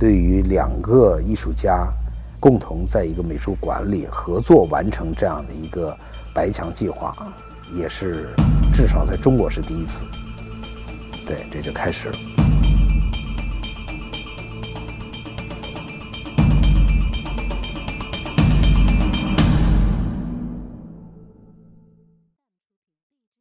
[0.00, 1.86] 对于两个艺术家
[2.40, 5.94] 共同在一个美术馆里合作完成这样的一个
[6.34, 7.14] 白墙计划，
[7.70, 8.30] 也是
[8.72, 10.06] 至少在中国是第一次。
[11.26, 12.16] 对，这就开始了。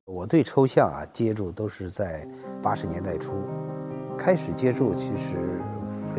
[0.03, 2.27] 我对抽象啊接触都是在
[2.61, 3.31] 八十年代初，
[4.17, 5.61] 开始接触其实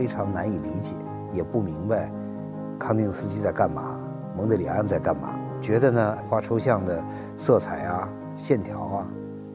[0.01, 0.95] 非常难以理解，
[1.31, 2.11] 也不明白
[2.79, 4.01] 康定斯基在干嘛，
[4.35, 5.39] 蒙德里安在干嘛。
[5.61, 7.05] 觉得呢画抽象的
[7.37, 9.07] 色彩啊、线条啊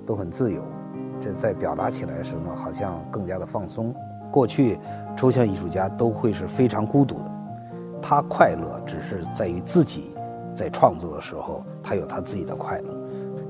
[0.05, 0.61] 都很自由，
[1.19, 3.91] 这在表达起来的时候呢，好像更加的放松。
[4.31, 4.77] 过去
[5.17, 7.31] 抽象艺术家都会是非常孤独的，
[7.99, 10.15] 他快乐只是在于自己
[10.55, 12.95] 在创作的时候，他有他自己的快乐。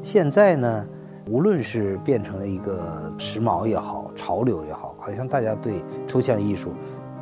[0.02, 0.88] 现在呢，
[1.28, 6.74] 无论是变成了一个时髦也好，潮流也好，好像大家对抽象艺术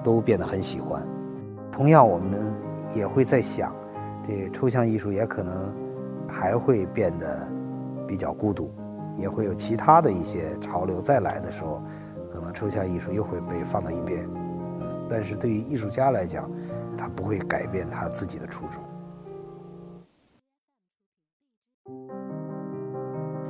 [0.01, 1.05] 都变得很喜欢。
[1.69, 2.53] 同样，我们
[2.95, 3.75] 也会在想，
[4.25, 5.69] 这抽象艺术也可能
[6.25, 7.45] 还会变得
[8.07, 8.71] 比较孤独，
[9.17, 11.81] 也会有其他的一些潮流再来的时候，
[12.31, 14.25] 可能抽象艺术又会被放到一边。
[15.09, 16.49] 但是对于艺术家来讲，
[16.97, 18.81] 他不会改变他自己的初衷。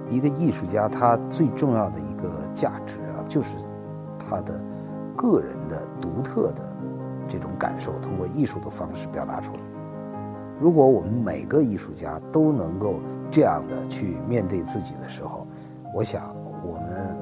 [0.10, 3.58] 一个艺术家，他最重要的一个价值啊，就是
[4.34, 4.60] 他的
[5.16, 6.64] 个人的独特的
[7.28, 9.60] 这种感受，通过艺术的方式表达出来。
[10.60, 12.96] 如果我们每个艺术家都能够
[13.30, 15.46] 这样的去面对自己的时候，
[15.94, 17.16] 我想我们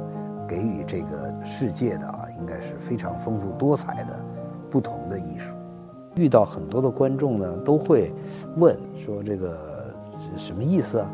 [0.48, 4.18] 给予这个世界的啊，应该是非常丰富多彩的
[4.70, 5.54] 不同的艺术。
[6.16, 8.14] 遇到很多的观众呢，都会
[8.58, 9.58] 问说这个
[10.38, 11.10] 什么意思啊？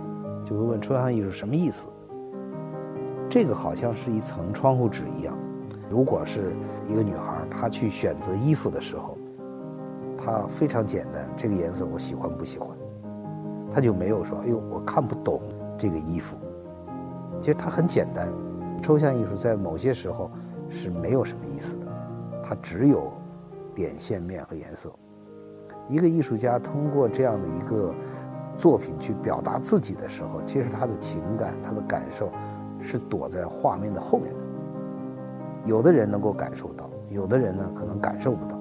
[0.45, 1.87] 就会问抽象艺术什么意思？
[3.29, 5.37] 这个好像是一层窗户纸一样。
[5.89, 6.53] 如果是
[6.87, 9.17] 一个女孩，她去选择衣服的时候，
[10.17, 12.69] 她非常简单，这个颜色我喜欢不喜欢？
[13.71, 15.41] 她就没有说，哎呦，我看不懂
[15.77, 16.35] 这个衣服。
[17.41, 18.27] 其实它很简单。
[18.81, 20.29] 抽象艺术在某些时候
[20.69, 21.85] 是没有什么意思的，
[22.43, 23.11] 它只有
[23.73, 24.91] 点、线、面和颜色。
[25.87, 27.93] 一个艺术家通过这样的一个。
[28.57, 32.31] 作品去表达自己的时候，其实他的情感、他的感受
[32.81, 34.39] 是躲在画面的后面的。
[35.67, 38.57] 有的人能够感受到，有的人呢可能感受不到，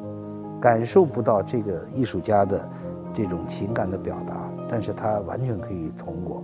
[0.60, 2.68] 感受不到这个艺术家的
[3.14, 6.42] 这种情感的表达，但是他完全可以通过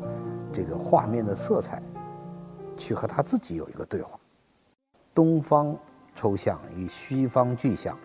[0.53, 1.83] 这个画面的色彩
[2.77, 4.11] 去和他自己有一个对话。
[5.13, 5.77] 东方
[6.15, 7.99] 抽象与西方具象，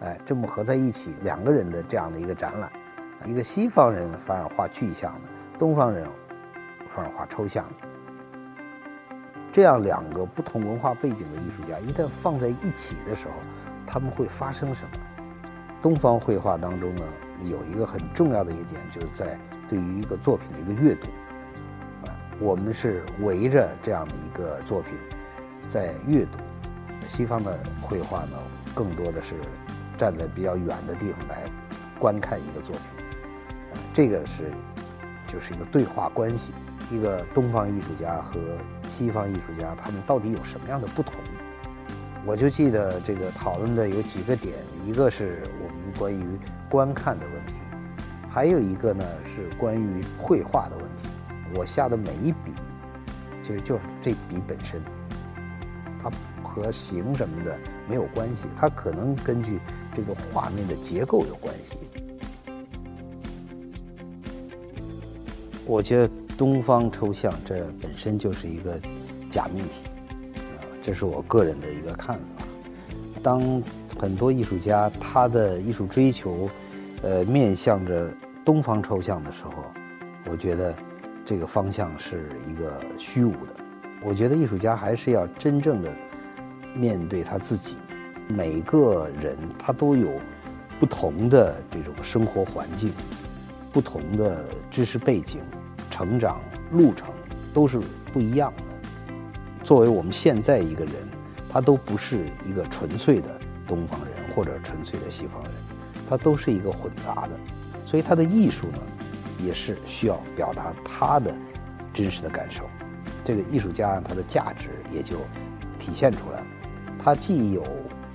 [0.00, 2.70] 哎，这么合在一起，两个人的这样的一个展览。
[3.26, 6.06] 一个西方人反而画具象的，东方人
[6.88, 7.88] 反而画抽象的。
[9.54, 13.34] 这样两个不同文化背景的艺术家一旦放在一起的时候，
[13.86, 14.90] 他们会发生什么？
[15.80, 17.04] 东方绘画当中呢，
[17.44, 19.38] 有一个很重要的一点，就是在
[19.68, 21.06] 对于一个作品的一个阅读。
[22.04, 22.10] 啊，
[22.40, 24.98] 我们是围着这样的一个作品
[25.68, 26.40] 在阅读。
[27.06, 28.36] 西方的绘画呢，
[28.74, 29.36] 更多的是
[29.96, 31.44] 站在比较远的地方来
[32.00, 32.82] 观看一个作品。
[33.92, 34.50] 这个是，
[35.28, 36.50] 就是一个对话关系，
[36.90, 38.40] 一个东方艺术家和
[38.94, 41.14] 西方艺术家，他们到底有什么样的不同？
[42.24, 44.54] 我就记得这个讨论的有几个点，
[44.86, 46.24] 一个是我们关于
[46.70, 47.54] 观看的问题，
[48.30, 51.08] 还有一个呢是关于绘画的问题。
[51.56, 52.52] 我下的每一笔，
[53.42, 54.80] 其实就是这笔本身，
[56.00, 56.08] 它
[56.40, 59.58] 和形什么的没有关系，它可能根据
[59.92, 61.76] 这个画面的结构有关系。
[65.66, 68.78] 我觉得东方抽象这本身就是一个
[69.30, 69.70] 假命题，
[70.34, 72.44] 啊，这是我个人的一个看法。
[73.22, 73.62] 当
[73.98, 76.48] 很多艺术家他的艺术追求，
[77.02, 78.08] 呃，面向着
[78.44, 79.52] 东方抽象的时候，
[80.30, 80.74] 我觉得
[81.24, 83.54] 这个方向是一个虚无的。
[84.02, 85.90] 我觉得艺术家还是要真正的
[86.74, 87.76] 面对他自己。
[88.26, 90.10] 每个人他都有
[90.80, 92.92] 不同的这种生活环境。
[93.72, 95.40] 不同的知识背景、
[95.94, 96.40] 成长
[96.72, 97.06] 路程
[97.52, 97.80] 都是
[98.12, 98.64] 不一样的。
[99.62, 100.94] 作为我们现在一个人，
[101.48, 105.52] 他都不是一个纯粹的东方人或者纯粹的西方人，
[106.08, 107.38] 他都是一个混杂的。
[107.86, 108.78] 所以他的艺术呢，
[109.38, 111.32] 也是需要表达他的
[111.92, 112.64] 真实的感受。
[113.24, 115.18] 这个艺术家他的价值也就
[115.78, 116.46] 体现出来了。
[116.98, 117.62] 他既有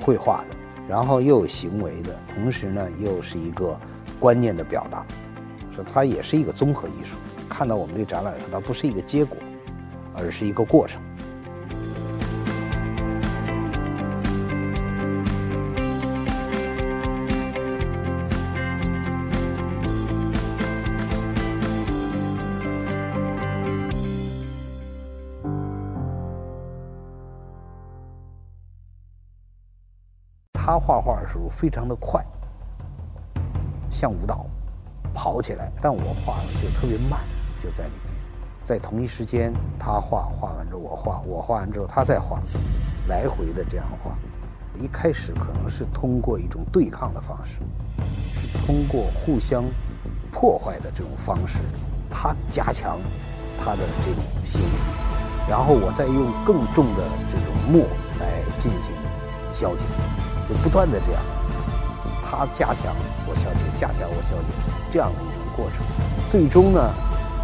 [0.01, 3.79] 绘画的，然后又有行为的，同时呢又是一个
[4.19, 5.05] 观念的表达。
[5.93, 7.15] 它也是一个综合艺术。
[7.49, 9.37] 看到我们这展览上，它不是一个结果，
[10.15, 11.01] 而是一个过程。
[30.53, 32.23] 他画画的时候非常的快。
[33.89, 34.45] 像舞蹈，
[35.15, 37.19] 跑起来，但我画的就特别慢。
[37.61, 38.19] 就在里面。
[38.63, 42.39] 在同一时间，他画画完之后我画，我画完之后他再画，
[43.07, 44.11] 来回的这样画。
[44.79, 47.59] 一开始可能是通过一种对抗的方式，
[48.39, 49.63] 是通过互相
[50.31, 51.59] 破坏的这种方式，
[52.09, 52.99] 他加强
[53.57, 54.77] 他的这种心理，
[55.49, 57.81] 然后我再用更重的这种墨
[58.19, 58.93] 来进行
[59.51, 59.83] 消解，
[60.47, 61.21] 就不断的这样，
[62.23, 62.95] 他加强
[63.27, 64.47] 我消解，加强我消解，
[64.91, 65.83] 这样的一种过程，
[66.29, 66.93] 最终呢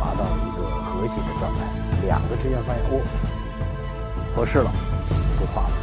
[0.05, 1.65] 达到一个和谐的状态，
[2.05, 3.01] 两个之间发现哦
[4.35, 4.69] 合适了，
[5.39, 5.73] 不画了。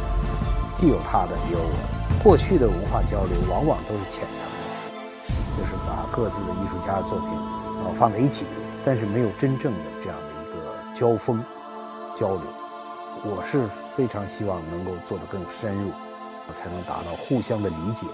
[0.75, 2.23] 既有他的，也有我的。
[2.23, 4.63] 过去的文化交流往往都是浅层的，
[5.57, 7.27] 就是把各自的艺术家的作品
[7.83, 8.45] 啊放在一起，
[8.85, 11.43] 但是没有真正的这样的一个交锋
[12.15, 12.43] 交流。
[13.25, 15.91] 我是非常希望能够做得更深入，
[16.53, 18.07] 才能达到互相的理解、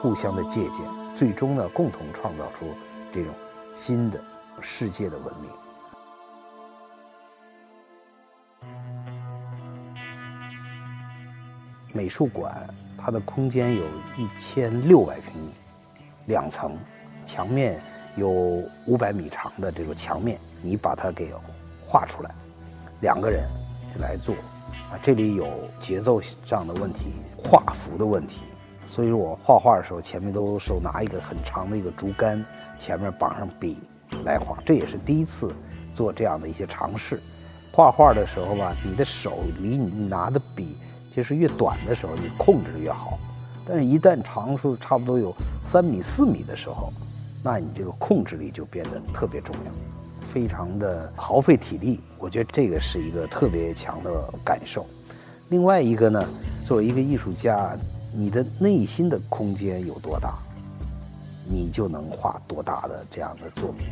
[0.00, 2.74] 互相的借鉴，最终呢共同创造出
[3.12, 3.34] 这种
[3.74, 4.18] 新的
[4.60, 5.50] 世界的文明。
[11.92, 12.52] 美术馆
[12.98, 13.84] 它的空间有
[14.16, 15.50] 一千六百平米，
[16.26, 16.76] 两层，
[17.24, 17.80] 墙面
[18.16, 18.28] 有
[18.86, 21.32] 五百米长的这个墙面，你把它给
[21.86, 22.34] 画出来，
[23.00, 23.48] 两个人
[24.00, 24.34] 来做，
[24.90, 25.46] 啊，这里有
[25.78, 28.40] 节奏上的问题，画幅的问题，
[28.84, 32.44] 所以说我画画的时候前面都手拿一个很长的一个竹竿，
[32.76, 33.78] 前面绑上笔
[34.24, 35.54] 来画，这也是第一次
[35.94, 37.22] 做这样的一些尝试。
[37.72, 40.76] 画画的时候吧，你的手离你拿的笔。
[41.12, 43.16] 其实越短的时候，你控制的越好，
[43.64, 45.32] 但是一旦长出差不多有
[45.62, 46.92] 三米四米的时候，
[47.40, 49.72] 那你这个控制力就变得特别重要，
[50.32, 52.00] 非常的耗费体力。
[52.18, 54.10] 我觉得这个是一个特别强的
[54.44, 54.84] 感受。
[55.50, 56.28] 另外一个呢，
[56.64, 57.76] 作为一个艺术家，
[58.12, 60.36] 你的内心的空间有多大，
[61.48, 63.86] 你就能画多大的这样的作品。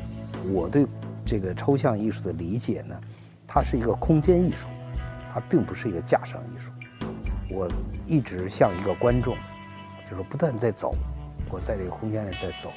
[0.51, 0.87] 我对
[1.25, 2.95] 这个抽象艺术的理解呢，
[3.47, 4.69] 它是一个空间艺术，
[5.33, 6.71] 它并不是一个架上艺术。
[7.51, 7.71] 我
[8.07, 9.37] 一直像一个观众，
[10.11, 10.95] 就是不断在走，
[11.51, 12.73] 我在这个空间里在走。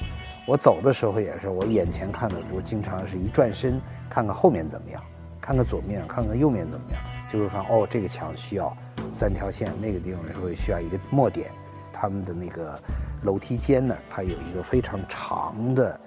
[0.46, 5.02] 我走的时候也是，我眼前看的，我经常是一转身看看后面怎么样，
[5.40, 7.00] 看看左面，看看右面怎么样，
[7.32, 8.76] 就是说哦，这个墙需要
[9.12, 11.50] 三条线，那个地方会需要一个墨点。
[11.92, 12.78] 他们的那个
[13.22, 15.98] 楼梯间呢，它有一个非常长的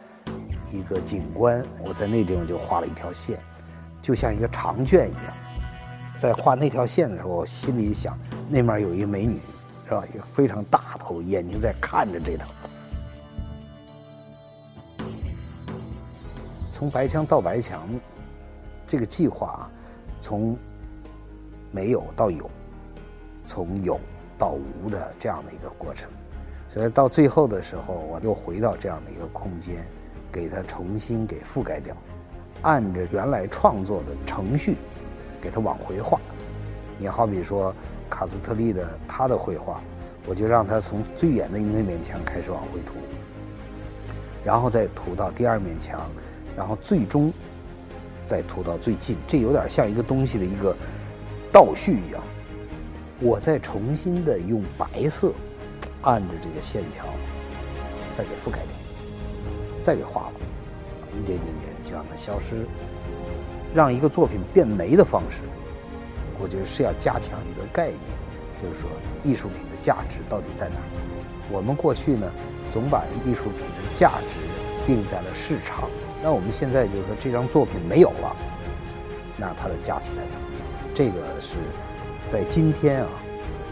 [0.72, 3.40] 一个景观，我在那地方就画了一条线，
[4.02, 5.24] 就像一个长卷一样。
[6.18, 8.18] 在画那条线的时候，我心里想。
[8.50, 9.40] 那面有一美女，
[9.86, 10.04] 是吧？
[10.14, 12.50] 一个非常大头，眼睛在看着这头。
[16.72, 17.88] 从白墙到白墙，
[18.88, 19.72] 这个计划啊，
[20.20, 20.58] 从
[21.72, 22.50] 没有到有，
[23.46, 24.00] 从有
[24.38, 26.10] 到无的这样的一个过程。
[26.70, 29.86] 所以到最后的时候，我又回到这样的一个空间，
[30.32, 31.96] 给它重新给覆盖掉，
[32.62, 34.76] 按着原来创作的程序，
[35.42, 36.20] 给它往回画。
[36.98, 37.74] 你好比说。
[38.12, 39.80] 卡斯特利的他的绘画，
[40.26, 42.96] 我就让他从最远的那面墙开始往回涂，
[44.44, 46.10] 然后再涂到第二面墙，
[46.58, 47.32] 然后最终
[48.26, 49.16] 再涂到最近。
[49.28, 50.76] 这有点像一个东西的一个
[51.52, 52.20] 倒叙一样。
[53.20, 55.32] 我再重新的用白色
[56.02, 57.06] 按着这个线条
[58.12, 58.79] 再给覆盖掉，
[59.90, 60.34] 再给画了，
[61.18, 62.64] 一点点点就让它消失，
[63.74, 65.40] 让一个作品变没的方式。
[66.40, 68.00] 我觉得是要加强一个概念，
[68.62, 68.88] 就是说
[69.24, 70.76] 艺术品的价值到底在哪？
[71.50, 72.32] 我们过去呢，
[72.70, 74.36] 总把艺术品的价值
[74.86, 75.90] 定在了市场。
[76.22, 78.36] 那我们现在就是说，这张作品没有了，
[79.38, 80.38] 那它的价值在哪？
[80.94, 81.56] 这个是
[82.28, 83.10] 在今天啊，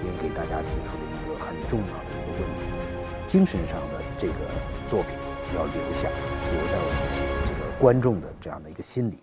[0.03, 2.63] 也给大家提出了一个很重要的一个问题：
[3.27, 4.33] 精神上的这个
[4.89, 5.11] 作品
[5.55, 9.19] 要留下，留在我们这个观众的这样的一个心里。